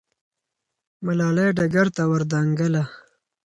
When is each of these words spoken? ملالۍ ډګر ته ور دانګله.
ملالۍ 1.05 1.49
ډګر 1.57 1.87
ته 1.95 2.03
ور 2.11 2.23
دانګله. 2.31 2.83